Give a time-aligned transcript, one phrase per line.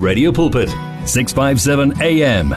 [0.00, 0.68] Radio Pulpit
[1.04, 2.56] 657 AM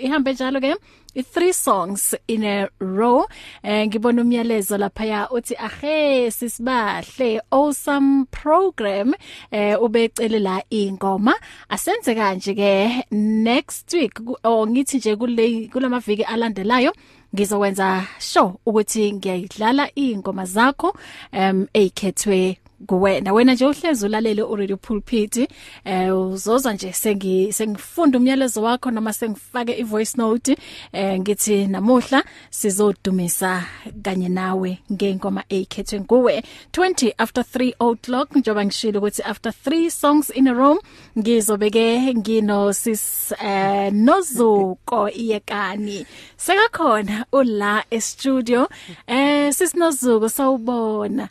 [0.00, 0.74] ihambe njalo ke
[1.14, 3.24] i three songs in a row.
[3.62, 9.14] Eh ngibona umyalezo lapha uthi ahe sisibahle awesome program.
[9.50, 11.34] Eh ubecele la ingoma.
[11.68, 16.92] Asenze kanje ke next week or ngithi nje kule kulamaviki alandelayo
[17.34, 20.96] ngizokwenza sure ukuthi ngiyidlala ingoma zakho
[21.32, 25.48] um ezikhethwe kuwena wena nje uhlezi ulalele uRadio Pulpit
[25.84, 30.56] eh uzozwa nje sengi sengifunda umyalezo wakho noma sengifake ivoice note
[30.92, 33.64] eh ngithi namuhla sizodumisa
[34.02, 40.30] kanye nawe ngengoma ezikhethwe kuwe 20 after 3 o'clock njoba ngishilo ukuthi after 3 songs
[40.34, 40.78] in a row
[41.18, 46.06] ngizobeke ngino sis eh nozuko iyekani.
[46.36, 48.68] Sekakhona ula e studio
[49.06, 51.28] eh sis nozuko sawubona.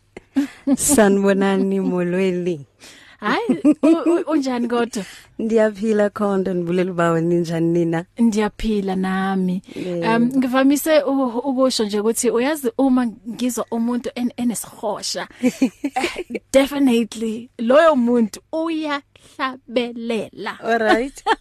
[0.76, 2.66] Sanibonani molweni.
[3.20, 3.76] Hayi
[4.28, 5.04] unjani kodwa?
[5.40, 8.06] Ndiyaphila khonto nibulela bawe ninjani nina?
[8.18, 9.62] Ndiyaphila nami.
[9.76, 15.28] Um ngivamise ukusho nje ukuthi uyazi uma ngizwa umuntu enesihosha
[16.54, 20.60] definitely loyo muntu uyahlabelela.
[20.60, 21.24] Alright.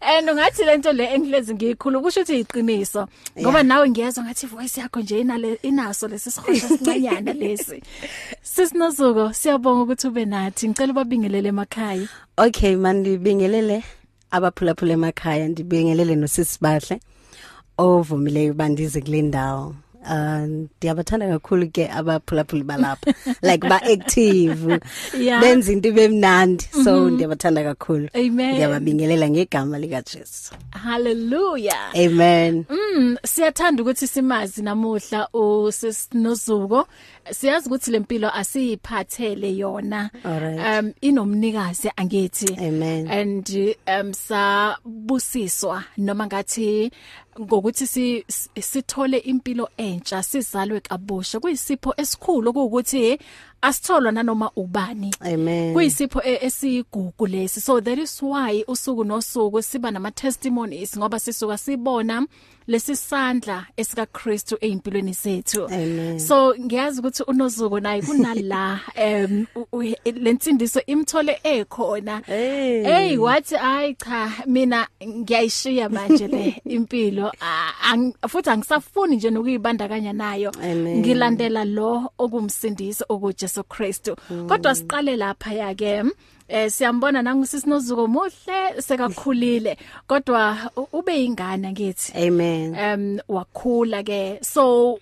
[0.00, 3.08] And ungathi lento le engihlezi ngikhulu kusho ukuthi iqiniso
[3.40, 7.82] ngoba nawe ngiyezwa ngathi voice yakho nje inale inaso lesi sihosha sincanyana lesi.
[8.42, 10.68] Sisinozuko siyabonga ukuthi ube nathi.
[10.68, 11.83] Ngicela ubabingelele emakhaya.
[12.38, 13.84] Okay man ndibingelele
[14.30, 17.00] abaphulaphula emakhaya ndibingelele nosisibahle
[17.78, 19.74] ovumileyo bandize kule ndawo.
[20.10, 24.80] Uh ndiyabathanda kakhulu ke abaphulaphuli balapha like ba active
[25.18, 25.40] Yeah.
[25.40, 28.54] benza into bemnandi so ndiyabathanda kakhulu Amen.
[28.54, 31.90] ngiyababingelela ngegama lika Jesu Hallelujah.
[31.96, 36.88] amen Mm siyathanda ukuthi simazi namuhla usisinozuko
[37.30, 40.84] siyazi ukuthi lempilo asiyiphathele yona Alright.
[40.84, 43.08] um inomnikazi angithi Amen.
[43.08, 46.90] and um sabusiswa noma ngathi
[47.40, 48.24] ngokuthi si
[48.60, 51.40] sithole impilo entsha sizalwe kabusha.
[51.40, 53.18] Kuyisipho esikhulu ukuthi
[53.64, 55.14] asitholwa nanoma ubani.
[55.20, 55.72] Amen.
[55.74, 57.60] Kuyisipho e- esigugu lesi.
[57.60, 62.26] So that is why usuku nosuku siba nama testimonies ngoba sisuka sibona
[62.66, 65.64] lesisandla esika Kristu ezimpilweni zethu.
[65.66, 66.18] Amen.
[66.20, 72.22] so ngiyazi ukuthi unozuko naye kunala em u- u- lensindiso imthole ekhona.
[72.26, 72.82] Hey.
[72.84, 77.32] hey wathi ay cha mina ngiyayishiya manje le impilo.
[77.40, 80.52] Ah, ang- futhi angisafuni nje nokuyibandakanya nayo.
[80.62, 80.98] Amen.
[81.00, 84.16] ngilandela lo okumsindisa okuJesu Kristu.
[84.48, 86.02] Kodwa siqale lapha yake
[86.48, 89.78] eh siyambona nangusisinozuko muhle sekakhulile.
[90.06, 92.12] Kodwa ube ingane ngithi?
[92.26, 92.74] Amen.
[92.74, 94.38] Um wakhula ke.
[94.42, 94.98] So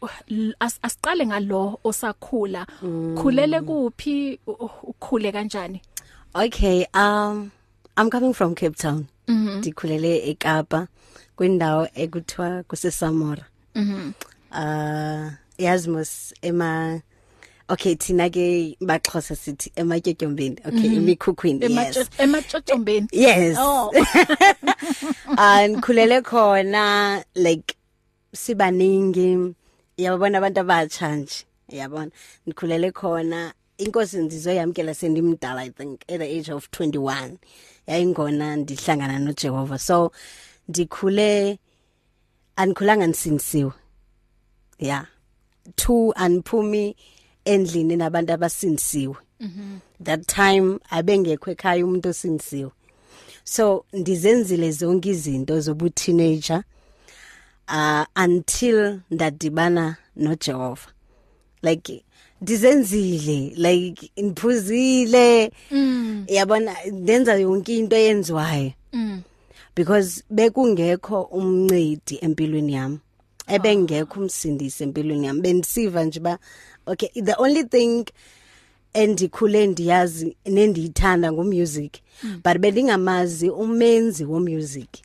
[0.60, 2.66] asiqale ngalo osakhula.
[3.16, 4.38] Khulele kuphi?
[4.46, 5.80] Ukhule kanjani?
[6.34, 7.50] Okay, um
[7.96, 9.06] I'm coming from Cape Town.
[9.28, 9.58] Mhm.
[9.58, 10.86] Ndikhulele eKapa
[11.36, 13.44] kwindawo ekuthiwa kuseSamora.
[13.74, 14.12] Mhm.
[14.52, 17.00] Uh yazi mos ema
[17.70, 20.58] Okay thina ke baxhosa sithi ematyotyombeni.
[20.66, 22.10] Okay imikhukhwini yes.
[22.18, 23.56] ematshotshombeni Yes.
[23.58, 23.90] oh.
[25.38, 27.76] And khulele khona like
[28.34, 29.54] sibaningi
[29.98, 32.10] yabona abantu abatsha nje yabona.
[32.46, 37.38] Nikhulele khona inkosi ndizoyamkela sendimdala i think at the age of 21
[37.86, 39.78] yayingona ndihlangana noJehova.
[39.78, 40.12] So
[40.68, 41.58] ndikhule
[42.56, 43.72] anikhulanga nisindisiwe
[44.78, 45.06] yeah.
[45.76, 46.96] Two anphumi
[47.44, 49.16] endlini nabantu abasindisiwe
[50.04, 52.70] that time abengekho ekhaya umuntu osindisiwe
[53.44, 56.62] so ndizenzile zonke izinto zobu teenager
[57.68, 60.88] uh until ndadibana noJehova.
[61.62, 62.04] Like
[62.40, 65.52] ndizenzile like niphuzile
[66.26, 68.72] yabona ndenza yonke into eyenziwayo.
[69.76, 72.98] Because bekungekho umncedi empilweni yami
[73.46, 75.40] ebengekho umsindisi empilweni yami.
[75.40, 76.38] Bendisiva nje ba
[76.86, 78.04] okay the only thing
[78.92, 82.00] endikhule ndiyazi nendiyithanda ngomusic
[82.44, 85.02] but bendingamazi umenzi womusic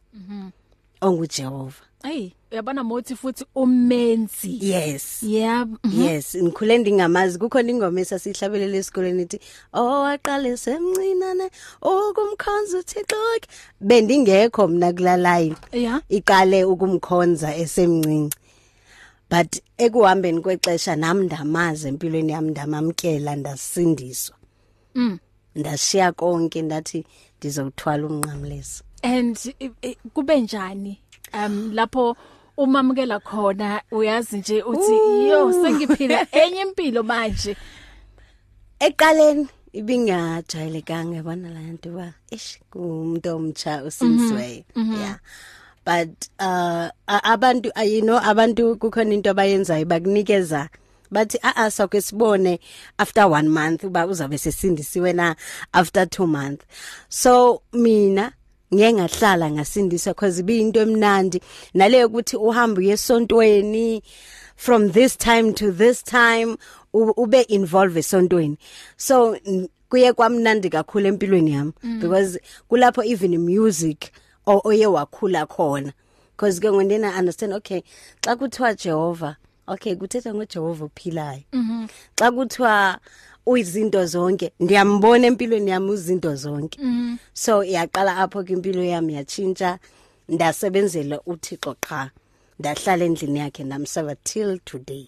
[1.01, 1.81] onguJehova.
[2.03, 5.23] Hey uyabona mothi futhi umenzi yes.
[5.23, 7.39] Yeah Yes, ngikhule ndingamazi.
[7.39, 9.39] Kukhona ingoma esasihlabelela esikoleni ithi
[9.73, 11.49] oh waqale semncinane
[11.81, 13.15] ukumkhonza uThixo
[13.81, 18.37] bendingekho mina kulalayo yeah iqale ukumkhonza esemncinci.
[19.29, 24.35] But ekuhambeni kwexesha nami ndamazi empilweni yami ndamamkela ndasindiswa.
[24.95, 25.19] Mm.
[25.55, 27.05] Ndashiya konke ndathi
[27.37, 28.83] ndizothwala umnqamlezo.
[29.03, 29.37] And
[30.13, 31.01] kube njani
[31.33, 32.17] um lapho
[32.57, 37.55] umamukela khona uyazi nje uthi yo sengiphila enye impilo manje.
[38.79, 45.17] Eqaleni ibingajayelekanga yabona la nto ba ish kumuntu omtsha usinswe yeah.
[45.85, 50.69] But uh a- abantu uh, you know abantu kukhona into abayenzayo bakunikeza.
[51.11, 52.59] Bathi a a sokwe sibone
[52.99, 55.35] after 1 month uba uzabe sesindisiwe na
[55.73, 56.61] after 2 month
[57.09, 58.31] so mina
[58.73, 61.41] ngeke ngahlala ngasindiswa because ibinto emnandi.
[61.73, 64.01] Naleyo ukuthi uhamba uyesontweni
[64.55, 66.57] from this time to this time
[66.93, 68.57] u- ube involved esontweni.
[68.97, 72.37] So n- kuye kwamnandi kakhulu empilweni yami because
[72.69, 74.11] kulapho even music
[74.45, 75.93] o- oye wakhula khona.
[76.35, 77.81] Because ke ngondena understand okay
[78.21, 79.35] xa kuthiwa Jehova
[79.67, 81.43] okay kuthetha ngoJehova ophilayo.
[82.17, 82.99] Xa kuthiwa
[83.47, 84.51] uyizinto zonke.
[84.59, 86.79] Ndiyambona empilweni yami uzinto zonke.
[87.33, 89.79] So yaqala apho ke impilo yami yatshintsha.
[90.29, 92.11] Ndasebenzela uThixo qha.
[92.59, 95.07] Ndahlala endlini yakhe ndamserve till today.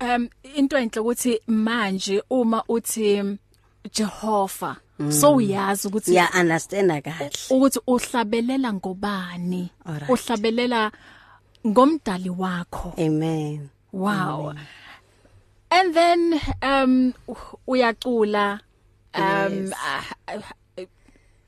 [0.00, 3.38] Um into enhle ukuthi manje uma uthi
[3.92, 4.76] Jehova
[5.10, 7.30] so uyazi ukuthi ya understand kahle.
[7.50, 9.70] ukuthi uhlabelela ngobani?
[9.84, 10.10] Alright.
[10.10, 10.92] uhlabelela
[11.66, 12.94] ngomdali wakho.
[12.98, 13.68] Amen.
[13.92, 14.54] Wow.
[15.74, 17.12] And then um
[17.66, 18.60] uyacula
[19.14, 20.04] um ah,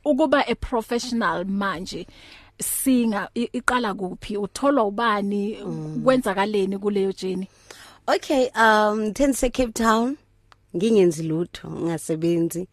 [0.04, 2.06] ukuba a professional manje
[2.60, 5.56] singa iqala kuphi utholwa ubani
[6.04, 7.48] kwenzakaleni kuleyo journey
[8.08, 10.16] Okay, um tense Cape Town
[10.76, 12.68] ngingenzi lutho ngasebenzi.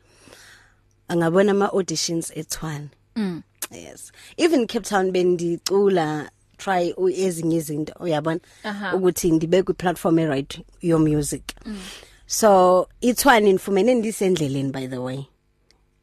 [1.08, 2.90] Angabona ama auditions eTshwane.
[3.16, 3.44] Mm.
[3.72, 4.12] Yes.
[4.38, 8.96] Even Cape Town bendicula try u- ezinye izinto uyabona Aha.
[8.96, 11.44] ukuthi ndibe ku platform e right your music.
[12.28, 15.26] So iTshwane nifumene ndisendleleni by the way.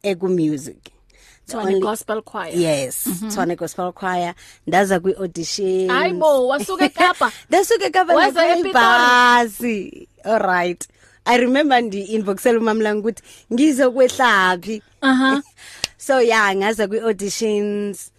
[0.03, 0.83] Eku music.
[0.83, 3.29] The Tshwane only- gospel choir Yes, mm -hmm.
[3.29, 4.33] Tshwane Gospel Choir
[4.67, 5.89] ndaza kwi audition.
[5.89, 10.07] hayibo wasuka eKapa Dasuke kaba Waza ibhasi.
[10.23, 10.87] All right.
[11.25, 13.23] I remember ndi inboxela umamla ukuthi
[13.53, 14.81] ngizokwehlaphi.
[15.01, 15.41] aha
[15.97, 18.11] So yeah, ngaza kwi auditions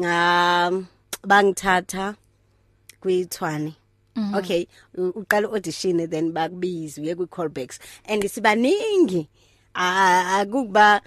[0.00, 0.72] nga
[1.26, 2.14] bangithatha
[3.00, 3.74] kwithwane.
[4.34, 7.78] Okay, u- uqala audition then bakubiza uye kwi callbacks
[8.08, 9.28] and sibaningi.
[9.74, 11.00] Ah akuba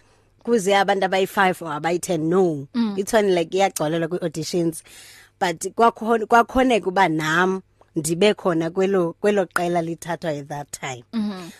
[0.43, 2.67] kuze abantu abayi5 or abayi10 no.
[2.97, 4.83] Ithwane like iyagcwalela kwi auditions.
[5.39, 7.61] But kwakhona kwakhona kuba nami
[7.95, 11.03] ndibe khona kwelo kwelo qela lithathwa at that time.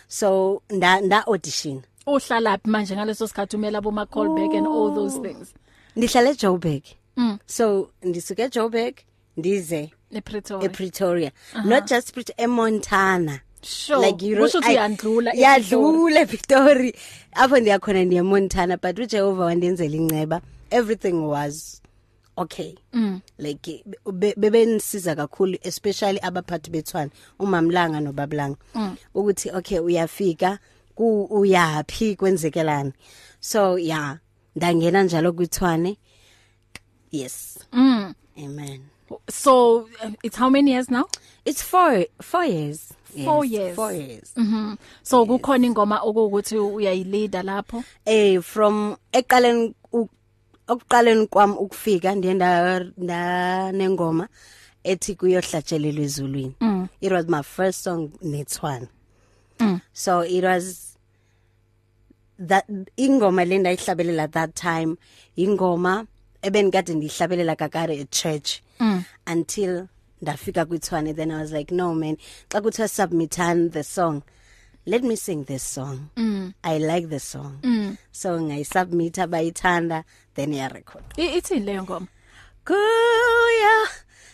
[0.08, 1.82] So nda nda audition.
[2.06, 5.54] uhlalaphi manje ngaleso sikhathi umela abo ma callback and all those things
[5.96, 6.82] Ndihlala eJoburg.
[7.16, 7.38] Mm.
[7.46, 8.94] So ndisuke eJoburg
[9.36, 11.30] ndize ePretoria ePretoria.
[11.64, 13.40] Not just Pretoria, eMontana.
[13.62, 16.94] sure Like you know kusho ukuthi I- yandlula Yadlula ePitori.
[17.32, 20.40] Apho ndiyakhona ndiye Montana but uJehova wandenzela inceba.
[20.70, 21.82] Everything was
[22.36, 22.74] okay.
[22.92, 23.20] Mm.
[23.38, 28.56] Like be- bebenisiza kakhulu especially abaphathi bethwana umamlanga nobablanga.
[29.14, 30.58] Ukuthi okay uyafika
[30.94, 32.92] ku uyapi kwenzekelani.
[33.40, 34.18] So yeah,
[34.56, 35.96] ndangena njalo kwithwane.
[37.10, 37.58] Yes.
[37.72, 38.14] mm.
[38.38, 38.80] Amen.
[39.28, 41.04] so uh, it's how many years now
[41.44, 42.92] It's 4 4 years.
[43.24, 43.76] Four Yes, years.
[43.76, 44.32] 4 years.
[44.36, 50.08] mhm so kukhona ingoma okuwukuthi uyayilida lapho eh from eqaleni u-
[50.68, 54.28] okuqaleni kwami ukufika ndiye nda nda- nengoma
[54.84, 56.54] ethi kuyohlatshelelwa ezulwini
[57.00, 58.86] it was my first song netswana
[59.92, 60.96] so it was
[62.46, 62.64] that
[62.96, 64.96] ingoma le ndayihlabelela that time
[65.36, 66.06] ingoma
[66.42, 68.60] ebenikade ndiyihlabelela kakare at church
[69.26, 69.86] until
[70.22, 71.14] ndafika kwithwane.
[71.16, 72.16] Then i was like no man
[72.50, 74.22] xa kuthiwa submitan the song
[74.86, 76.08] let me sing this song.
[76.16, 76.54] Mm.
[76.64, 77.58] i like the song.
[77.62, 77.96] Mm.
[78.12, 80.04] so ngayisubmita bayithanda
[80.34, 82.06] then ya record I- ithini leyo ngoma.
[82.64, 83.76] Kuya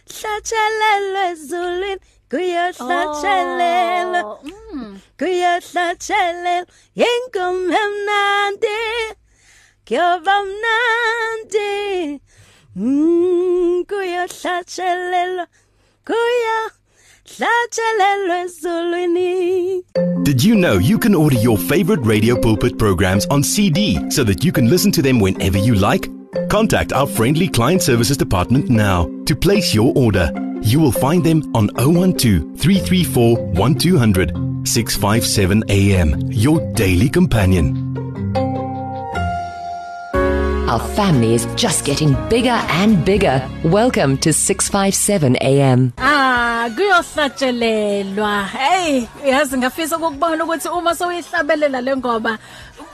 [0.06, 5.00] hlatshelelwe ezulwini kuya hlatshelelwa Oh, mm.
[5.18, 8.76] kuya hlatshelelwa ingoma emnandi
[9.88, 12.20] kuyoba mnandi
[12.76, 15.46] mm kuya hlatshelelwa
[16.04, 16.58] kuya
[17.36, 19.82] hlatshelelwa ezulwini
[20.22, 24.44] Did you know you can order your favorite radio pulpit programs on CD so that
[24.44, 26.10] you can listen to them whenever you like?
[26.48, 30.30] Contact our friendly client services department now to place your order.
[30.62, 37.96] You will find them on 012 334 1200 657 AM, your daily companion.
[40.68, 43.38] Our family is just getting bigger and bigger.
[43.62, 45.92] Welcome to 657 AM.
[45.98, 52.38] ah kuyohlatshelelwa hey yazi ngafisa ukubona ukuthi uma soyihlabelela lengoma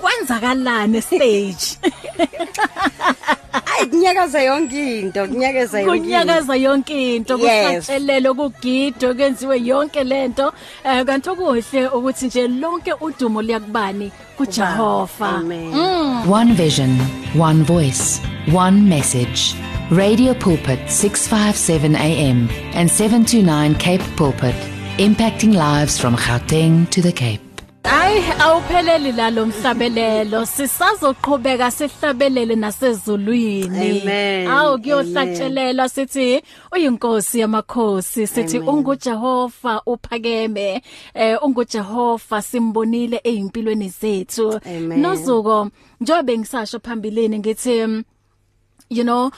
[0.00, 1.78] kwenzakalani stage
[3.82, 6.02] hey kunyakaza yonke into kunyakaza yonke into.
[6.02, 10.52] kunyakaza yonke into kusatshelelo kugido kwenziwe yonke lento
[10.84, 15.72] eh kanti okuhle ukuthi nje lonke udumo liyakubani kuJehova Amen.
[16.28, 16.90] One vision,
[17.38, 18.20] one voice,
[18.52, 19.54] one message.
[19.90, 24.54] Radio Pulpit 657 AM and 729 Cape Pulpit,
[24.98, 27.51] impacting lives from Gauteng to the Cape.
[27.84, 30.46] Ay awupheleli la lo mhlabelelo.
[30.46, 34.02] Sisazoqhubeka sihlabelele nasezulwini.
[34.02, 34.48] Amen.
[34.48, 38.26] awu kuyohlatshelelwa sithi uyinkosi yamakhosi.
[38.26, 40.82] Sithi unguJehova uphakeme.
[41.14, 44.60] Eh unguJehova simbonile ezimpilweni zethu.
[44.96, 45.68] Nozuko
[46.00, 48.04] njobe ngisasho phambilini ngithi mm,
[48.90, 49.30] you know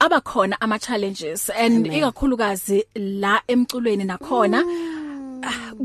[0.00, 4.93] abakhona ama challenges and ikakhulukazi la emculweni nakhona ah,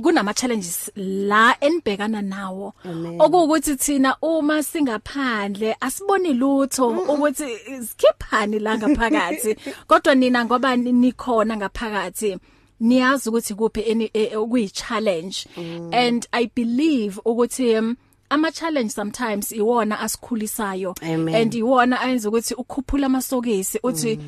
[0.02, 2.74] kunama challenges la enibhekana nawo.
[3.20, 7.48] Okuwukuthi thina uma singaphandle asiboni lutho ukuthi
[7.88, 9.56] sikhiphani la ngaphakathi.
[9.88, 12.38] Kodwa nina ngoba ni- nikhona ngaphakathi
[12.80, 15.46] niyazi ukuthi kuphi eni- e- okuyi challenge
[15.92, 17.96] and i believe ukuthi um,
[18.30, 20.96] ama challenge sometimes iwona asikhulisayo.
[21.02, 24.20] And iwona ayenza ukuthi ukhuphula amasokisi uthi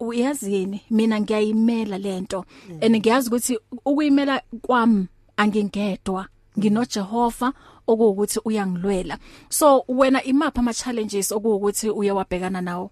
[0.00, 2.44] uyazini mina ngiyayimela lento
[2.80, 5.06] and ngiyazi ukuthi ukuyimela kwami
[5.36, 6.28] angingedwa.
[6.58, 7.52] nginoJehova
[7.86, 9.18] okuwukuthi uyangilwela.
[9.48, 12.90] So wena imapha ama challenges okuwukuthi uyewabhekana nawo?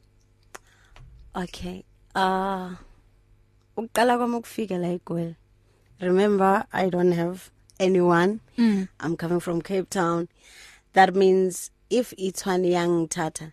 [1.34, 1.82] Okay.
[2.14, 2.72] Uh
[3.76, 5.34] ukuqala kwami ukufika la eGoli.
[6.00, 7.50] Remember I don't have
[7.82, 8.40] anyone.
[8.56, 8.88] Mm.
[9.00, 10.28] I'm coming from Cape Town.
[10.92, 13.52] That means if ithwani yangithatha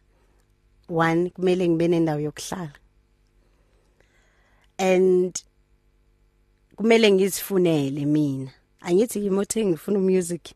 [0.88, 2.74] one kumele ngibe nendawo yokuhlala.
[4.77, 5.43] And
[6.77, 8.51] kumele ngizifunele mina.
[8.81, 10.53] Angithi ngimothe ngifuna music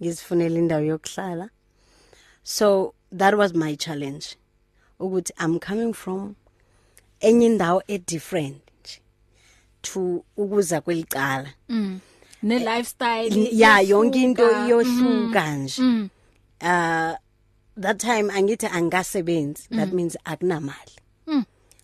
[0.00, 1.50] ngizifunele indawo yokuhlala.
[2.42, 4.36] So that was my challenge.
[5.00, 6.36] ukuthi I'm coming from
[7.20, 9.00] enye indawo e different
[9.82, 11.54] to ukuza kwelicala
[12.42, 15.82] ne lifestyle ya yonke into iyohluka nje.
[16.60, 17.14] Uh
[17.80, 20.96] that time angithi angasebenzi that means akunamali.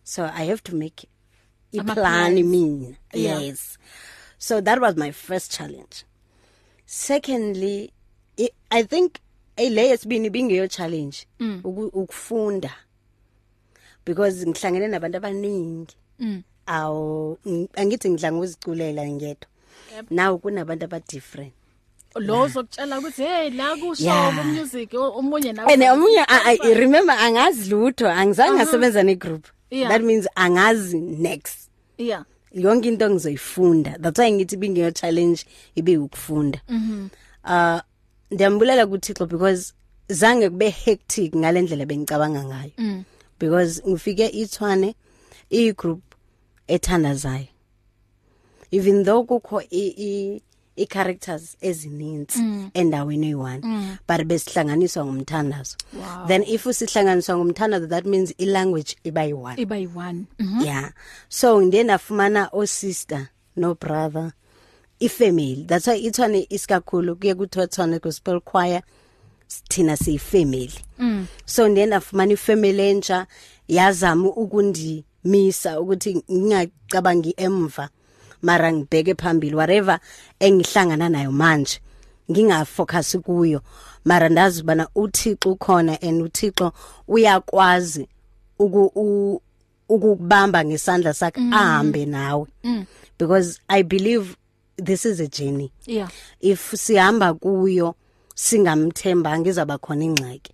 [0.05, 1.09] So i have to make
[1.79, 2.97] a plan mina.
[3.13, 3.41] Yeah.
[3.41, 3.79] yes.
[4.39, 6.05] So that was my first challenge.
[6.87, 7.93] Secondly
[8.39, 9.19] i, i think
[9.57, 11.27] ele yesibini bingeyo challenge
[11.65, 12.71] uku- ukufunda.
[14.05, 15.95] Because ngihlangene nabantu abaningi.
[16.67, 19.49] Aw ng- angithi ngidla ngoziculela ngedwa.
[20.11, 21.53] Now kunabantu aba different
[22.17, 24.45] lo zokutshela ukuthi hey la kusho Yeah.
[24.47, 29.89] music omunye nawe and omunye I, I remember angazi lutho angizange ngasebenza ne group Yeah.
[29.91, 31.69] that means angazi next.
[31.99, 32.25] Yeah.
[32.53, 36.61] Yonke into ngizoyifunda that's why ngithi bingeyo challenge ibe ukufunda.
[36.69, 37.09] Mhm.
[37.45, 37.81] uh
[38.31, 39.73] ndiyambulela kuThixo because
[40.09, 42.71] zange kube hectic ngalendlela bengicabanga ngayo.
[42.79, 43.05] Mm.
[43.41, 44.95] because ngifike ithwane
[45.51, 46.03] i group
[46.69, 47.47] ethandazayo.
[48.75, 50.41] Even though kukho i
[50.77, 52.71] i characters ezininzi Mm.
[52.75, 55.77] endaweni eyi1 but besihlanganiswa ngumthandazo.
[55.93, 56.27] Wow.
[56.27, 60.25] then if usihlanganiswa ngumthandazo that means i language iba yi1 iba yi1
[60.65, 60.93] yeah.
[61.29, 64.33] So ndiye ndafumana o sister no brother
[65.01, 65.65] ifamily.
[65.67, 68.83] That's why ithwane isikakhulu kuye kuthiwa thwane gospel choir
[69.69, 71.27] thina siyifamily mm.
[71.47, 73.27] so ndiye ndafumana ifamily entsha
[73.69, 77.89] yazama ukundimisa ukuthi ngingacabangi emva.
[78.45, 79.99] Mara ngibheke phambili whatever
[80.41, 81.81] engihlangana nayo manje.
[82.31, 83.61] Ngingafocus kuyo.
[84.05, 86.73] Mara ndazi bana uThixo ukhona and uThixo
[87.09, 88.09] uyakwazi
[88.59, 89.41] uku u-
[89.89, 92.47] ukubamba ngesandla sakhe ahambe nawe.
[93.19, 94.37] Because i believe
[94.77, 95.71] this is a journey.
[95.87, 96.09] Yeah.
[96.41, 97.95] If sihamba kuyo
[98.35, 100.51] singamthembanga izaba khona ingxaki.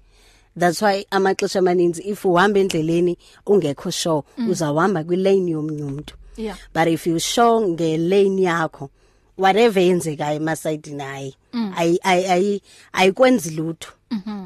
[0.57, 3.17] That's why amaxesha amaninzi if uhamba endleleni
[3.47, 4.23] ungekho sure.
[4.49, 6.57] Uzawuhamba kwilane yomunye umuntu yeah.
[6.73, 8.91] But if you sure ngelane yakho
[9.37, 11.35] whatever yenzekayo emasayidini hayi
[11.77, 13.93] ayi ayi ayi ayikwenzi lutho.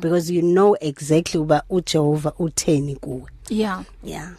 [0.01, 3.31] Because you know exactly uba uJehova utheni kuwe.
[3.49, 3.83] Yeah.
[4.05, 4.31] Yeah.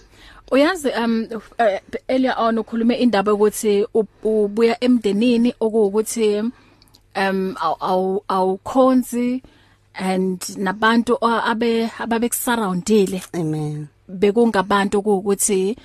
[0.51, 1.65] Uyazi um uh,
[2.07, 3.87] earlier on ukhulume indaba ukuthi
[4.23, 6.39] ubuya emndenini okuwukuthi
[7.15, 9.41] um aw- aw awukhonzi
[9.95, 13.87] and nabantu abe ababesurroundile amen.
[14.07, 15.75] Bekungabantu ukuthi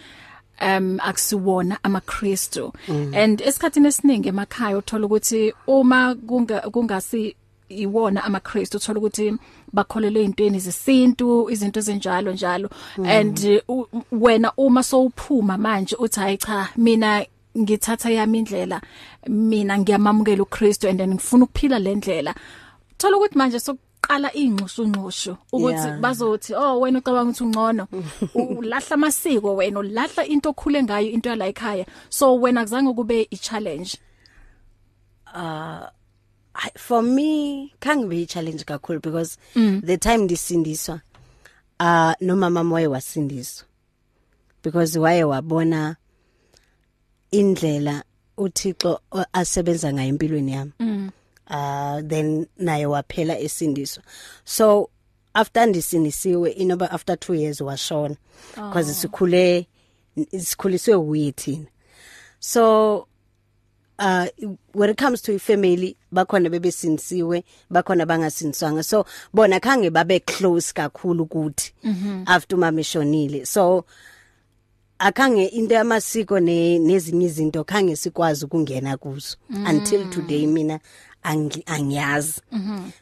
[0.61, 2.73] um akusiwona amaKristu.
[3.15, 7.37] And esikhatini esiningi emakhaya uthola ukuthi uma kunga kungasi
[7.69, 9.35] iwona amaKristu uthola ukuthi
[9.73, 12.71] bakholelwe ezintweni zesintu izinto ezenjalo njalo.
[13.05, 17.27] And uh, wena uma sowuphuma manje uthi hayi cha mina
[17.59, 18.81] ngithatha yami indlela
[19.29, 22.35] mina ngiyamamukela uKristu and then ngifuna ukuphila le ndlela.
[22.99, 26.01] Thola ukuthi manje sokuqala kuqala ingxushunxushu ukuthi Yeah.
[26.01, 27.87] bazothi oh wena ucabanga ukuthi ungcono
[28.59, 33.37] ulahla amasiko wena ulahla into okhule ngayo into yala ekhaya so wena kuzange kube i
[33.37, 33.97] challenge
[36.55, 39.83] I- for me kangibe challenge kakhulu because mm.
[39.85, 41.01] the time ndisindiswa
[41.81, 43.65] uh nomama moye wasindiswa
[44.63, 45.97] because waye wabona
[47.31, 48.05] indlela
[48.37, 51.11] uThixo o- asebenza ngayo empilweni yami mm.
[51.51, 54.03] Uh then naye waphela esindiswa
[54.45, 54.91] so
[55.35, 58.17] after ndisindisiwe inoba after 2 years washona
[58.57, 59.67] because sikhule
[60.39, 61.67] sikhuliswe uyi thina
[62.39, 62.97] so
[63.99, 64.27] uh
[64.75, 71.27] when it comes to ifamily bakhona bebesinisiwe bakhona bangasindiswanga so bona khange babe close kakhulu
[71.27, 71.75] kuthi
[72.27, 73.85] after mama eshonile so
[74.99, 79.37] akhange into yamasiko ne nezinye izinto khange sikwazi ukungena kuzo
[79.71, 80.81] until today mina angi-
[81.23, 82.41] angiyazi.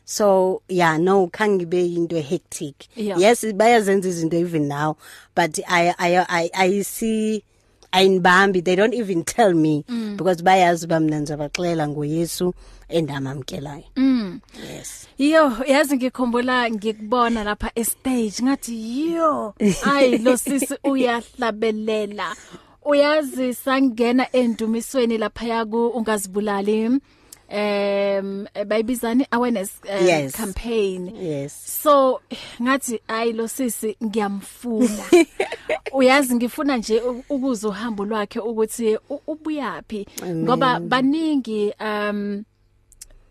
[0.05, 3.19] So yeah no khange be into hectic Yeah.
[3.19, 4.97] yes bayazenza izinto even now
[5.35, 7.45] but i i i, I see
[7.93, 10.17] ayinibambi they don't even tell me mm.
[10.17, 12.55] because bayazi bamna ngizabaxela ngoYesu
[12.89, 14.41] endamamkelayo mm.
[14.75, 15.09] yes.
[15.19, 22.37] Yo yazi ngikhumbula ngikubona lapha e stage ngathi yo ayi lo sisi uyahlabelela.
[22.85, 27.01] Uyazi sangena endumisweni lapha yaku ungazibulali.
[27.49, 30.33] Em bayibizani awareness uh, Yes.
[30.33, 31.17] campaign.
[31.17, 31.83] Yes.
[31.83, 32.21] So
[32.63, 35.05] ngathi ayi lo sisi ngiyamfuna.
[35.93, 42.45] Uyazi ngifuna nje ukuza uhambo lwakhe ukuthi ubuyapi ngoba baningi um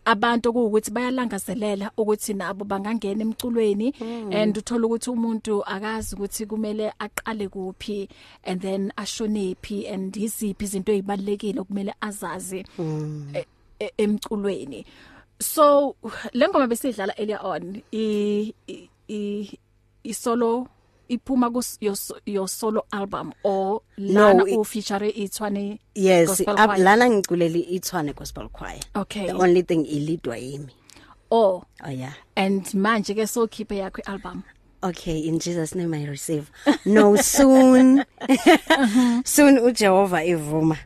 [0.05, 3.93] abantu ukuthi bayalangazelela ukuthi nabo bangangena emculweni
[4.31, 8.09] and uthola ukuthi umuntu akazi ukuthi kumele aqale kuphi
[8.43, 12.65] and then ashonephi and iziphi izinto ezibalekile okumele azazi.
[13.35, 13.45] E-
[13.97, 14.85] emculweni.
[15.39, 15.95] So
[16.33, 19.59] lengoma besidlala earlier on i i- i
[20.03, 20.67] isolo
[21.09, 21.61] iphuma ku
[22.25, 26.79] your solo album or No, lana it- u feature ithwane yes gospel up choir?
[26.83, 28.79] lana ngiculele ithwane gospel choir.
[28.95, 29.27] Okay.
[29.27, 30.71] the only thing ilidwa yimi.
[31.31, 31.63] Oh.
[31.85, 32.13] Oh yeah.
[32.35, 34.43] And manje ke so keep yakho album
[34.83, 36.49] okay in Jesus name i receive.
[36.85, 38.03] No soon.
[39.25, 40.77] Soon uJehova evuma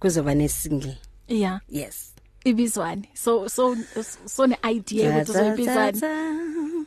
[0.00, 0.96] kuzoba nesingle.
[1.32, 1.58] Yeah.
[1.68, 2.08] Yes.
[2.44, 3.76] Ibizwani so so
[4.26, 6.00] so ne idea ukuthi uzoyibizani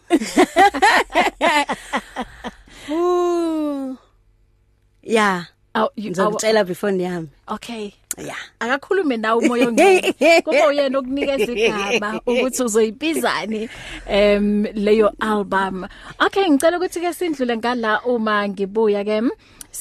[2.91, 3.97] Ooh.
[5.01, 5.45] yeah.
[5.75, 7.91] Aw, you- aw- ngizokutshela before ndiyami okay.
[8.17, 8.37] Yeah.
[8.59, 13.69] Akakhulume nawe umoya ongcwele kuba uyena okunikeza igama ukuthi uzoyibizani
[14.07, 15.85] em leyo album.
[16.19, 19.21] Okay ngicela ukuthi ke sindlule ngala uma ngibuya ke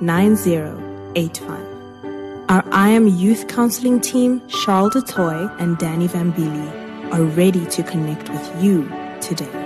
[0.00, 1.76] 9085.
[2.48, 8.28] Our I Am Youth Counseling team, Charles Detoy and Danny Vambili, are ready to connect
[8.28, 8.88] with you
[9.20, 9.65] today.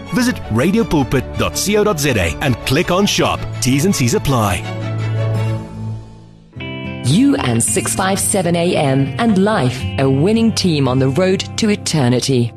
[0.13, 3.39] Visit radiopulpit.co.za and click on shop.
[3.61, 4.57] T's and C's apply.
[7.05, 12.53] You and 657 AM and life, a winning team on the road to eternity.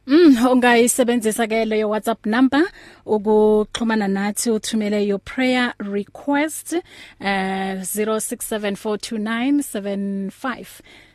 [0.07, 2.63] Mm ungayisebenzisa ke leyo WhatsApp number
[3.07, 6.81] ukuxhumana nathi uthumele your prayer request uh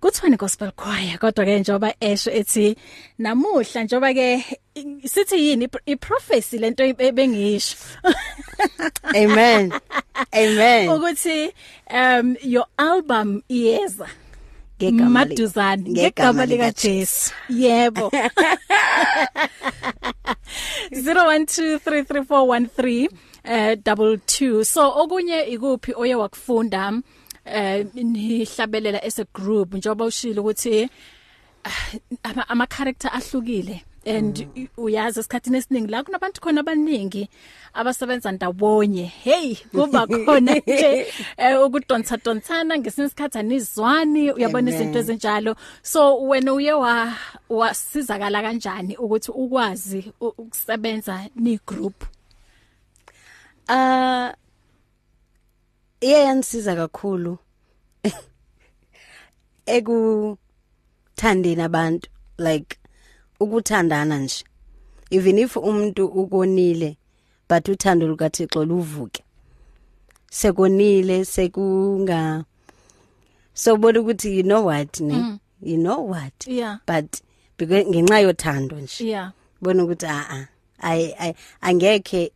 [0.00, 2.76] kuthiwani gospel choir kodwa ke njoba esho ethi
[3.18, 4.44] namuhla njoba ke
[5.04, 7.76] sithi yini i prophecy lento bengisho.
[9.14, 9.72] Amen.
[10.34, 10.88] Amen.
[10.88, 11.52] ukuthi
[11.90, 14.08] um your album iyeza
[14.80, 17.32] Ngegama li- maduzane ngegama lika Jesu.
[17.48, 18.10] Yebo.
[20.90, 23.08] 01233413
[23.44, 26.92] eh double 2 so okunye ikuphi oye wakufunda?
[27.44, 30.88] Eh nihlabelela as a group njoba ushilo ukuthi
[31.64, 33.82] ah, ama, character ahlukile.
[34.06, 34.68] And mm.
[34.76, 37.28] uyazi esikhathini esiningi la kunabantu khona abaningi
[37.74, 39.04] abasebenza ndawonye.
[39.04, 45.56] Hey kuba khona nje eh, ukudonsa donsana ngesinye isikhathi anizwani uyabona izinto ezinjalo.
[45.82, 47.12] So wena uye wa
[47.48, 52.04] wasizakala kanjani ukuthi ukwazi ukusebenza ni group
[53.72, 54.34] Ah
[56.00, 57.38] iyansiza kakhulu
[59.66, 62.08] ekuthandeni abantu
[62.38, 62.76] like
[63.40, 64.44] ukuthandana nje.
[65.10, 66.96] Even if umuntu ukonile
[67.48, 69.24] but uthando lukaThixo luvuke.
[70.30, 72.44] Sekonile sekunga
[73.54, 75.14] so bona ukuthi you know what ne?
[75.14, 75.38] Mm.
[75.62, 76.46] you know what?
[76.46, 76.78] Yeah.
[76.86, 77.20] but
[77.58, 79.04] because ngenxa yothando nje.
[79.04, 79.30] Yeah.
[79.62, 80.48] Bona ukuthi a a
[80.82, 82.32] ay ay- angekhe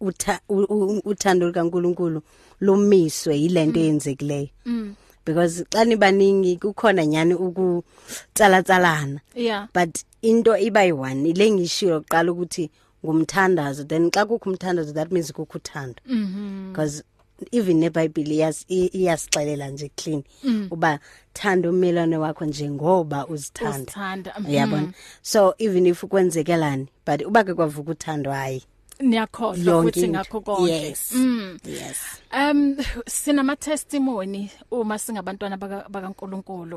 [0.00, 2.22] utha- u- u- uthando likaNkuluNkulu
[2.60, 4.48] lumiswe yilento eyenzekileyo.
[5.24, 9.68] Because xa nibaningi kukhona nyani ukutsala tsalana yeah.
[9.74, 12.70] But into iba yi1 ile ngishilo qala ukuthi
[13.04, 15.98] ngumthandazo then xa kukho umthandazo that means kukho uthando.
[16.72, 17.02] Because
[17.52, 20.22] even neBhayibheli iyas- i- iyasixelela nje clean
[20.70, 20.98] uba
[21.32, 23.76] thanda ummelwane wakho njengoba uzithanda.
[23.76, 24.50] Uzithanda, mhm.
[24.50, 24.92] uyabona?
[25.22, 28.62] So even if kwenzekelani but uba ke kwavuka uthando hayi.
[29.00, 30.72] Niyakhohlwa futhi ngakho konke.
[30.72, 31.12] Yes.
[31.12, 31.58] Mm.
[31.64, 31.98] yes.
[32.32, 36.76] Um sinama testimony uma singabantwana baka- bakaNkuluNkulu.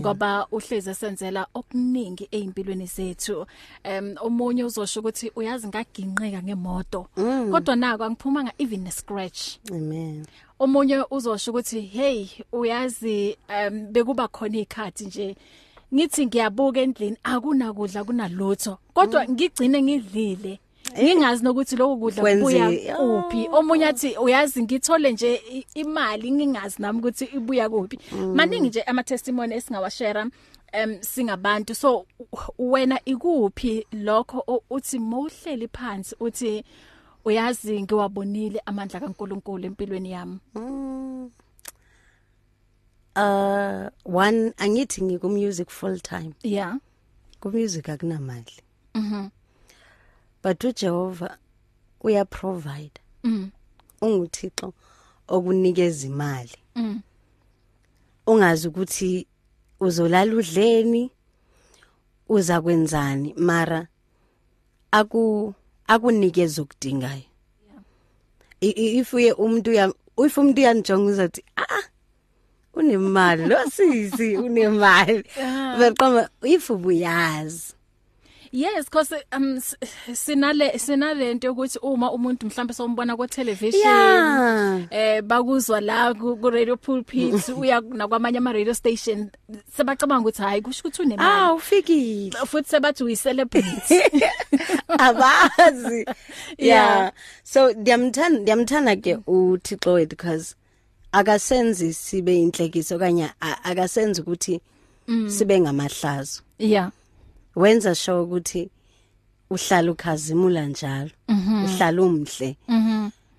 [0.00, 3.46] Ngoba uhleze senzela okuningi ezimpilweni zethu.
[3.84, 7.06] Um omunye uzosho ukuthi uyazi ngaginqika ngemoto.
[7.50, 9.58] Kodwa nako angiphumanga even a scratch.
[9.70, 10.26] amen.
[10.58, 15.36] Omunye uzosho ukuthi hey uyazi um bekuba khona ikhathi nje.
[15.94, 18.78] Ngithi ngiyabuka endlini akunakudla kunalutho.
[18.94, 20.60] Kodwa ngigcine ngidlile.
[20.98, 23.48] Ngingazi nokuthi lokho kudla kubuya kuphi.
[23.52, 27.98] Omunye athi uyazi ngithole nje imali ngingazi nami ukuthi ibuya kuphi.
[28.34, 31.74] Maningi nje ama testimony esingawashare um singabantu.
[31.74, 32.06] So
[32.58, 36.64] wena ikuphi lokho uthi mawuhleli phansi uthi
[37.24, 40.38] uyazi ngiwabonile amandla kaNkuluNkulu empilweni yami.
[43.16, 46.34] Uh one angithi ngiko music full time.
[46.42, 46.78] Yeah.
[47.40, 48.62] Ku music akunamali.
[48.94, 49.30] Mhm
[50.42, 51.36] but uJehova
[52.00, 53.50] uya provide mm.
[54.02, 54.72] Unguthixo
[55.28, 56.56] okunikeza imali.
[56.76, 57.00] Mm.
[58.26, 59.26] Ungazi ukuthi
[59.80, 61.10] uzolala udleni
[62.28, 63.86] uza kwenzani mara
[64.90, 65.54] aku
[65.86, 67.22] akunikeza ukudingayo
[68.60, 69.92] I- i- if uye umuntu uya
[70.26, 71.82] if umuntu uyanjonga uzothi ah
[72.74, 75.24] unemali lo sisi unemali.
[75.78, 77.74] Beqoma if ubuyazi.
[78.52, 79.60] Yes because um
[80.12, 84.80] sinale sinalento ukuthi uma umuntu mhlambe sombona ku television Yeah.
[84.90, 89.30] eh bakuzwa la ku radio pulpit uya nakwamanye ama radio station
[89.76, 92.36] sebacabanga ukuthi hayi kusho ukuthi ah unemali ufikile.
[92.46, 94.00] Futhi sebathi uyi celebrity
[94.98, 96.04] abazi.
[96.58, 96.98] Yeah.
[96.98, 97.12] yeah.
[97.44, 100.54] So ndiyamthanda ndiyamthanda ke uThixo wethu because
[101.12, 104.60] akasenzi sibe inhlekiso kanye a- akasenzi ukuthi
[105.28, 106.42] sibe ngamahlazo.
[106.58, 106.90] Yeah.
[107.60, 108.70] Wenza sure ukuthi
[109.50, 111.10] uhlala ukhazimula njalo
[111.64, 112.56] uhlala umhle.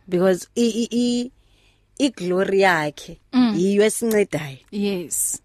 [0.08, 1.32] Because i i i
[1.98, 3.20] iglory yakhe
[3.56, 5.42] yiyo esincedayo yes.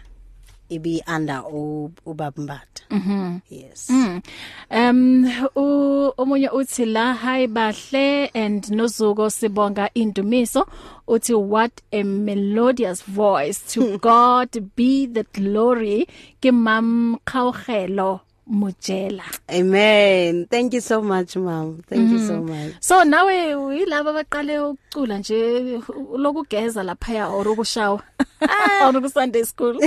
[0.68, 3.40] ibi under u- ubabambatha mhm.
[3.50, 3.90] Yes.
[3.90, 4.22] Mm.
[4.70, 5.24] Um
[5.56, 10.66] u- omunye uthi la hi bahle and nozuko sibonga indumiso.
[11.08, 13.60] Uthi what a melodious voice.
[13.74, 16.06] To God be the glory.
[16.40, 20.46] Ke mam khawgelo mujela amen.
[20.46, 22.74] Thank you so much mom thank you so much.
[22.80, 25.80] So nawe uyilabo abaqale ukucula nje
[26.16, 28.02] lokugeza lapha or ukushawa?
[28.86, 29.80] Or ku Sunday school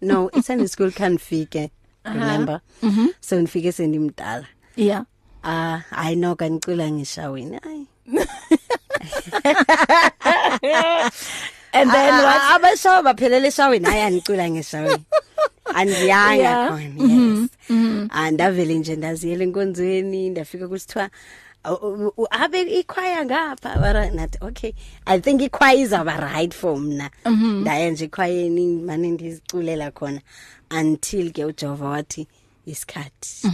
[0.00, 1.70] no i-Sunday school can't fike
[2.04, 2.60] remember?
[2.82, 3.08] Mhm.
[3.20, 4.46] so nifike sendimdala.
[4.76, 5.04] Yeah.
[5.44, 7.86] Ah hayi no kanicula ngishaweni hayi.
[11.74, 12.40] And then Ah, what?
[12.40, 15.04] ah, abashawa baphelele eshaweni hayi anicula ngeshaweni
[15.64, 16.68] andiyanga Yeah.
[16.68, 17.50] khona yes.
[18.10, 21.10] Andavele nje ndaziyela enkonzweni ndafika kusithiwa
[21.64, 23.78] "U- u- abe ikhwaya ngapha?
[23.80, 24.72] Bara nathi okay
[25.06, 27.10] i think ikhwaya izaba right for mna.
[27.60, 30.20] Ndaye nje ikhwayeni manje ndiziculela khona
[30.80, 32.26] until ke uJehova wathi
[32.66, 33.48] isikhathi.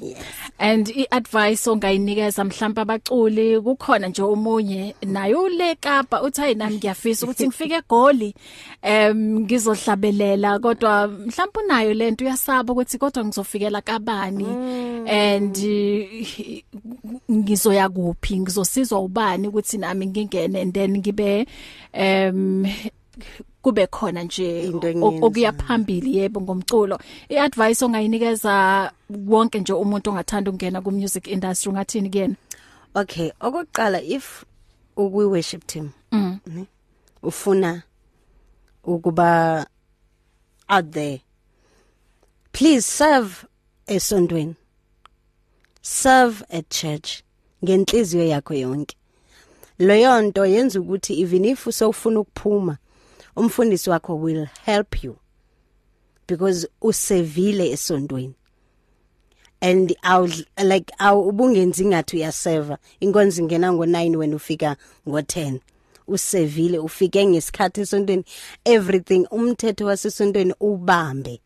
[0.00, 0.18] Yes.
[0.58, 7.46] And iadvice ongayinikeza mhlawumbe abaculi kukhona nje omunye naye ulekapa uthi hayi nami ngiyafisa ukuthi
[7.48, 8.34] ngifike egoli
[8.82, 10.58] em ngizohlabelela.
[10.58, 14.46] Kodwa mhlawumbe unayo lento uyasaba ukuthi kodwa ngizofikela kabani?
[15.08, 16.62] And eh,
[17.30, 18.40] ngizoya kuphi?
[18.40, 21.46] Ngizosizwa ubani ukuthi nami ngingene and then ngibe
[21.92, 22.66] em
[23.66, 25.26] kube khona nje Into o- engiyenzayo.
[25.26, 26.98] okuya phambili yebo ngomculo
[27.28, 28.92] iadvice ongayinikeza
[29.26, 32.34] wonke nje umuntu ongathanda ukungena ku music industry ungathini kuyena
[32.94, 34.44] okay okokuqala if
[34.96, 36.38] ukwi worship team mm.
[36.46, 36.66] ne
[37.22, 37.82] ufuna
[38.84, 39.66] ukuba
[40.68, 41.20] out there
[42.52, 43.34] please serve
[43.86, 44.54] esontweni
[45.82, 47.22] serve at church
[47.64, 48.96] ngenhliziyo yakho yonke
[49.78, 52.76] leyo nto yenza ukuthi even if usofuna ukuphuma
[53.36, 55.16] umfundisi wakho will help you
[56.26, 58.34] because usevile esontweni.
[59.60, 60.26] And aw
[60.64, 65.60] like aw ubungenzi ngathi uyaserve inkonzo ingena ngo9 wena ufika ngo10
[66.08, 68.24] usevile ufike ngesikhathi esontweni.
[68.64, 71.40] Everything umthetho wasesontweni ubambe.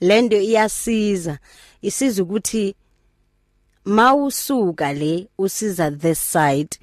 [0.00, 1.38] Lento iyasiza.
[1.82, 2.74] Isiza ukuthi
[3.84, 6.78] mawusuka le usiza this side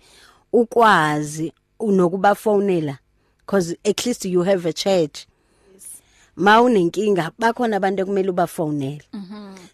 [0.53, 2.97] ukwazi unokuba fonela
[3.45, 5.25] because at least you have a church
[6.35, 9.01] mawunenkinga bakhona abantu ekumele ubafonele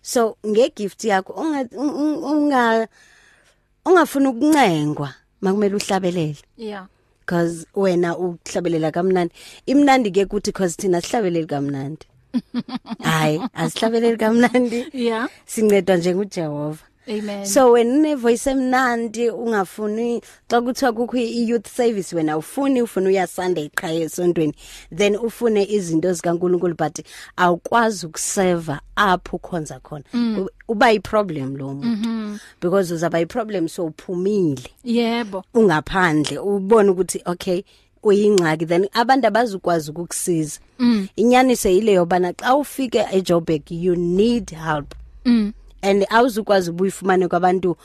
[0.02, 2.88] so ngegift yakho unga un- unga
[3.86, 6.36] ungafuna ukuncengwa makumele uhlabelele.
[6.58, 6.88] Yeah.
[7.20, 9.34] Because wena ukuhlabelela kamnandi.
[9.66, 12.06] Imnandi ke kuthi because thina sihlabeleli kamnandi
[13.04, 14.86] hayi asihlabeleli kamnandi.
[14.94, 15.30] Yeah.
[15.46, 16.84] Sincedwa nje nguJehova.
[17.10, 17.46] Amen.
[17.46, 23.10] so wena une voice emnandi ungafuni xa kuthiwa kukho i youth service wena ufuni ufuna
[23.10, 24.54] uya Sunday qha esontweni
[24.96, 27.00] then ufune izinto zikaNkuluNkulu but
[27.38, 30.48] awukwazi ukuserve apho khonza khona Mm.
[30.68, 32.38] uba i problem lo muntu Mhm.
[32.62, 35.44] because uzaba i problem so uphumile Yebo.
[35.54, 37.64] ungaphandle ubone ukuthi okay
[38.04, 41.08] uyingxaki then abantu abazukwazi ukukusiza Mm.
[41.16, 44.94] inyaniso yileyo bana xa ufike eJoburg you need help
[45.26, 45.54] Mm.
[45.82, 47.78] And awuzukwazi ubuyifumane kwabantu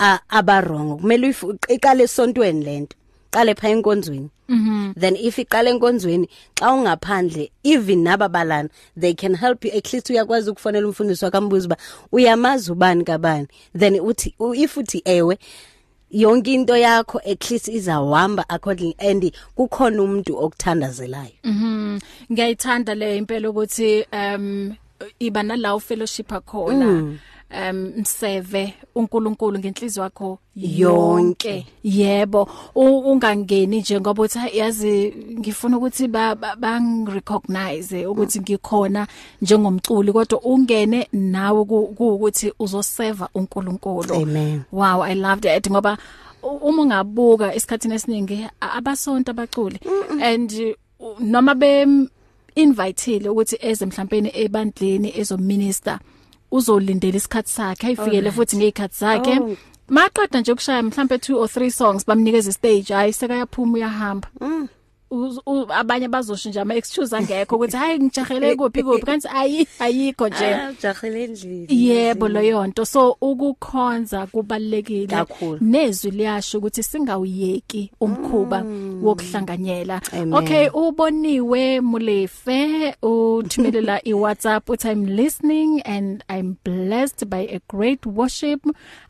[0.00, 2.96] a- abarongo kumele uyifu- iqale esontweni lento
[3.30, 4.94] qale pha enkonzweni Mhm.
[5.00, 8.68] then if iqala enkonzweni xa ungaphandle even nababalana
[9.00, 11.76] they can help you at least uyakwazi ukufonela umfundisi wakambuza ba
[12.12, 15.38] uyamazi ubani kabani then uthi u- if uthi ewe
[16.10, 21.98] yonke into yakho at least izawahamba according and kukhona umuntu okuthandazelayo Mhm.
[22.32, 24.74] Ngiyayithanda le impela ukuthi um
[25.18, 26.86] iba nalawo fellowship akhona.
[26.86, 27.18] Mm.
[27.50, 31.66] Um mseve uNkulunkulu ngenhliziyo yakho Yonke.
[31.84, 39.06] Yebo, ungangeni nje ngoba uthi "Hayi, yazi ngifuna ukuthi ba ba- bang-recognize ukuthi ngikhona
[39.42, 44.14] njengomculi kodwa ungene nawe ku- kuukuthi uzoserve uNkulunkulu.
[44.14, 44.62] Amen.
[44.72, 45.98] Wow, I loved it ngoba
[46.42, 49.80] uma ungabuka esikhatini esiningi abasonto abaculi
[50.22, 50.74] and
[51.20, 51.86] noma be
[52.56, 55.98] inviteile ukuthi eze mhlawumbe ebandleni ezominister
[56.50, 58.34] uzolindela isikhathi sakhe ayifikele Alright.
[58.34, 59.56] futhi ngezikhathi zakhe Oh.
[59.88, 64.68] maqeda nje ukushaya mhlawumbe 2 or 3 songs bamnikeza istage hayi sekayaphuma uyahamba Uz- u-
[65.74, 69.06] abanye bazosho nje ama excuse angekho ukuthi hayi ngijahele kuphi kuphi.
[69.06, 70.54] Kanti ayi ayikho nje.
[70.54, 71.66] Ah, ujahele endlini.
[71.88, 72.84] Yebo leyo nto.
[72.84, 75.58] So ukukhonza kubalekile Kakhulu.
[75.60, 78.64] nezwi liyasho ukuthi singawuyeki umkhuba
[79.02, 80.00] wokuhlanganyela.
[80.12, 80.34] Amen.
[80.34, 82.94] okay uboniwe mulefe.
[83.02, 88.60] Uthumelela iWhatsApp uthi I'm listening and I'm blessed by a great worship.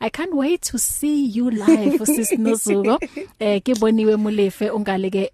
[0.01, 2.99] I can't wait to see you live sis Nozuko
[3.41, 5.31] eh kiboniwe mulefe ungaleke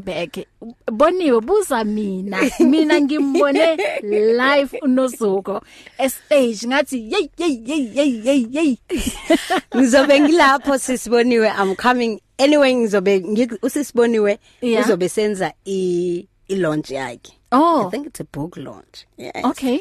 [0.00, 0.46] eLittenberg
[0.92, 2.38] boniwe buza mina.
[2.60, 5.62] Mina ngimbone live uNozuko
[5.98, 6.66] estage.
[6.66, 8.78] Ngathi yey yey yey yey yey yey.
[9.76, 11.48] Ngizobe ngilapho sisiboniwe.
[11.48, 12.74] I'm coming anyway.
[12.74, 14.38] Ngizobe ngi- usisiboniwe.
[14.60, 14.84] Yeah.
[14.84, 17.32] uzobe senza i i launch yakhe.
[17.52, 17.86] Oh.
[17.86, 19.06] i think it's a book launch.
[19.16, 19.44] Yes.
[19.44, 19.80] Okay.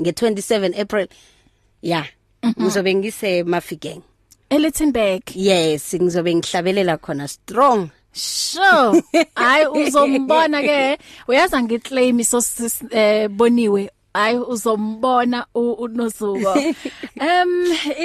[0.00, 1.06] Nge27 april.
[1.82, 2.06] Yeah
[2.60, 4.02] ngizobe ngise mafikeng.
[4.50, 5.22] eLittenberg.
[5.34, 5.94] Yes.
[5.94, 7.88] Ngizobe ngihlabelela khona strong.
[8.12, 9.02] Sure.
[9.34, 10.98] Hayi uzombona ke.
[11.28, 12.38] Uyaza ngiclaim so
[12.90, 13.90] eh boniwe.
[14.14, 16.52] Hayi uzombona u- uNozuko.
[17.16, 17.48] Em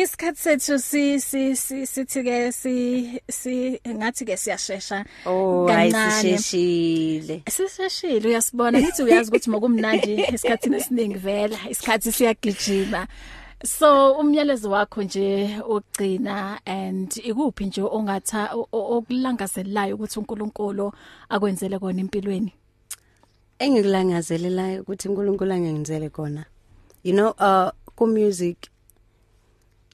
[0.01, 5.03] isikhathi sethu si si si sithi ke si si ngathi ke siyashesha.
[5.25, 13.07] oh ayisisheshile Siseshile uyasibona ngithi uyazi ukuthi mokumnandi esikhathini esiningi vela isikhathi siyagijima.
[13.65, 20.91] So umyalezo wakho nje ogcina and ikuphi nje ongatha o- o- okulangazelayo ukuthi uNkulunkulu
[21.29, 22.53] akwenzele kona empilweni.
[23.59, 26.45] engikulangazelelayo ukuthi uNkulunkulu angenzele kona.
[27.03, 28.57] You know uh ku music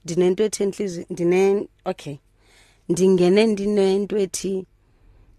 [0.04, 2.16] dinento ethi enhliziyo ndine okay.
[2.88, 4.66] Ndingene ndinento ethi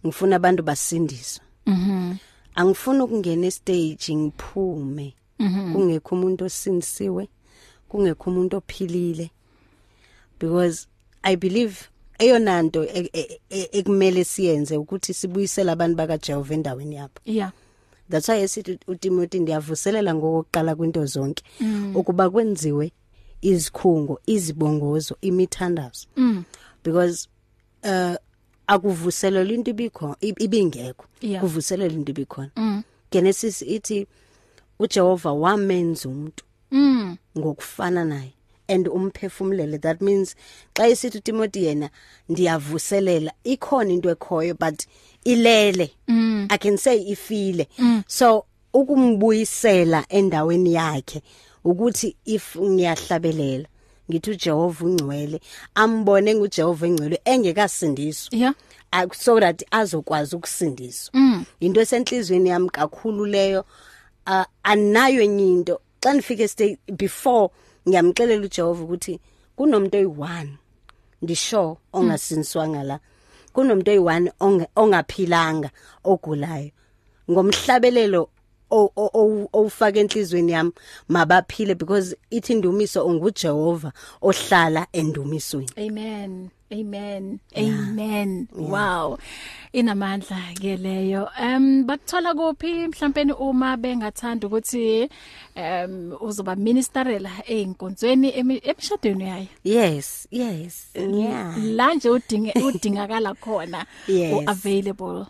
[0.05, 1.43] ngifuna abantu basindiswe.
[1.67, 2.15] Mhm.
[2.55, 5.13] angifuni ukungena estage ngiphume.
[5.73, 7.27] Kungekho umuntu osindisiwe
[7.89, 9.31] kungekho umuntu ophilile
[10.39, 10.87] because
[11.23, 11.75] i believe
[12.19, 17.51] eyona nto e- e- e- ekumele siyenze ukuthi sibuyisele abantu bakaJehova endaweni yabo Yeah.
[18.09, 21.43] that's why esithi uTimothy ndiyavuselela ngokuqala kwinto zonke
[21.95, 22.91] ukuba kwenziwe
[23.41, 26.43] izikhungo izibongozo imithandazo Mm.
[26.83, 27.27] because
[27.83, 28.15] uh
[28.67, 31.41] akuvuselelwa into ibikho ibingekho Yeah.
[31.41, 32.83] kuvuselelwa into ibikhona Mm.
[33.11, 34.07] Genesis ithi
[34.79, 37.17] uJehova wamenza umuntu Mm.
[37.37, 38.31] ngokufana naye
[38.67, 40.35] and umphefumulele that means
[40.73, 41.89] xa isithi uTimothy yena
[42.29, 44.83] ndiyavuselela ikhona into ekhoyo but
[45.23, 46.47] ilele Mm.
[46.49, 47.67] i can say ifile
[48.07, 51.21] so ukumbuyisela endaweni yakhe
[51.63, 53.67] ukuthi if ngiyahlabelela
[54.11, 55.41] ngithi uJehova ungcwele
[55.75, 58.53] ambone nguJehova engcwele engekasindiswa Yeah.
[59.13, 61.45] so that azokwazi ukusindiswa Mm.
[61.59, 63.65] into esenhlizweni yami kakhulu leyo
[64.27, 67.49] uh, anayo enye into xa nifike stay before
[67.87, 69.13] ngiyamxelela uJehova ukuthi
[69.57, 70.47] kunomuntu oyi1
[71.21, 72.97] ndisho ongasinswanga la.
[73.53, 75.69] Kunomuntu oyi1 ongaphilanga
[76.03, 76.69] ogulayo.
[77.31, 78.29] Ngomhlabelelo
[78.71, 80.71] owufaka enhlizweni yami
[81.09, 87.39] mabaphile because ithi indumiso unguJehova ohlala endumisweni amen Amen.
[87.55, 88.47] Amen.
[88.51, 88.69] Yeah.
[88.69, 89.19] Wow.
[89.73, 91.29] Inamandla ke leyo.
[91.39, 95.09] Um bakuthola kuphi mhlawumbe uma bengathanda ukuthi
[95.55, 99.47] um uzoba ministerela einkonzweni emshadweni yayo?
[99.63, 100.89] Yes, yes.
[100.95, 101.55] Yeah.
[101.57, 104.33] La nje udinge udingakala khona yes.
[104.33, 105.25] u available.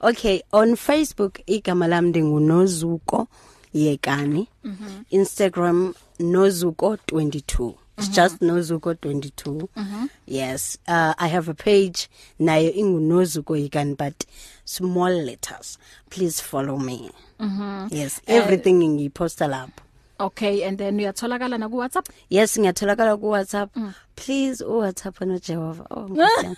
[0.00, 3.28] Okay, on Facebook igama lami ndingunozuko
[3.74, 4.48] yekani.
[4.64, 5.04] Mm -hmm.
[5.10, 7.74] Instagram nozuko 22.
[7.98, 8.22] It's mm -hmm.
[8.22, 9.50] just Nozuko 22.
[9.52, 10.08] Mm -hmm.
[10.26, 10.78] Yes.
[10.88, 14.24] Uh I have a page nayo ingunozuko yekani but
[14.64, 15.78] small letters.
[16.10, 17.10] Please follow me.
[17.38, 17.94] Mm -hmm.
[17.98, 19.87] Yes, everything uh, ngiposta lapho.
[20.20, 22.06] Okay and then uyatholakala na ku WhatsApp?
[22.28, 23.70] Yes ngiyatholakala ku WhatsApp.
[23.76, 23.94] Mm.
[24.16, 25.86] Please u WhatsApp no Jehova.
[25.90, 26.56] Oh ngiyasiyama.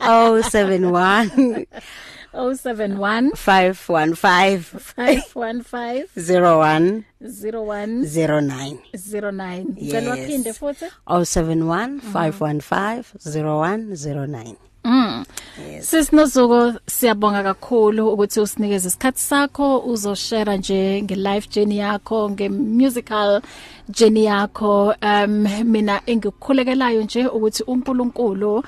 [0.00, 1.66] oh 71
[2.32, 4.62] 071 515
[4.94, 10.86] 515 01 01 09 09 ngicela waphinde futhi?
[11.06, 15.24] 071 515 0109 Mm.
[15.72, 15.90] Yes.
[15.90, 23.40] Sisinozuko siyabonga kakhulu ukuthi usinikeze isikhathi sakho uzoshare nje nge life journey yakho nge musical
[23.88, 24.94] journey yakho.
[25.02, 28.64] Um mina engikukhulekelayo nje ukuthi uNkulunkulu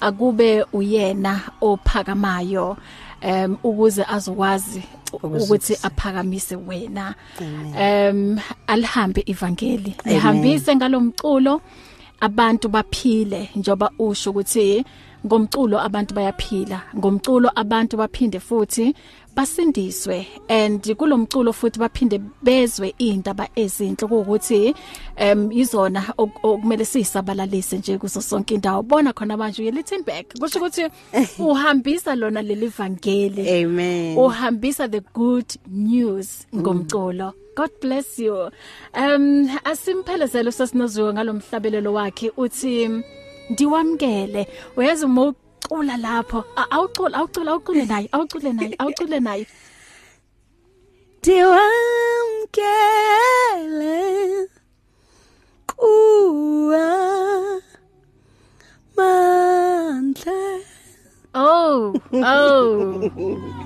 [0.00, 2.76] akube uyena ophakamayo
[3.22, 4.82] um ukuze azokwazi
[5.22, 7.14] ukuthi aphakamise wena.
[7.40, 11.60] Um alihambe ivangeli lihambise ngalomculo
[12.20, 14.84] abantu baphile njoba usho ukuthi
[15.26, 18.94] ngomculo abantu bayaphila ngomculo abantu baphinde futhi
[19.36, 24.74] basindiswe and kulomculo futhi baphinde bezwe indaba ezinhle ukuthi
[25.16, 28.82] em izona okumele sisabalalise nje kuzo sonke indawo.
[28.82, 30.88] Bona khona manje uye Littenberg kusho ukuthi
[31.38, 33.62] uhambisa lona leli vangeli.
[33.62, 34.16] Amen.
[34.16, 37.34] Uhambisa the good news ngomculo.
[37.56, 38.50] God bless you.
[38.94, 43.02] Um asimphelezelo sasinoziwe ngalomhlabelelo wakhe uthi
[43.50, 44.48] ndiwamkele.
[44.76, 49.46] Uyazi uma ucula lapho awucula awucula awucule naye awucule naye awucule naye.
[53.06, 54.48] Diwamkele
[55.66, 56.86] kuwa
[58.96, 60.32] mandla
[61.34, 63.10] Oh oh.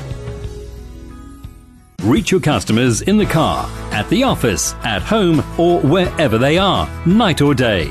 [2.02, 6.86] Reach your customers in the car, at the office, at home, or wherever they are,
[7.06, 7.90] night or day.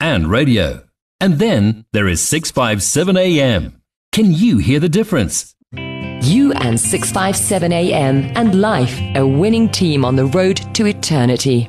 [0.00, 0.84] and radio.
[1.20, 3.80] And then there is 657 AM.
[4.12, 5.54] Can you hear the difference?
[5.72, 11.68] You and 657 AM and life, a winning team on the road to eternity.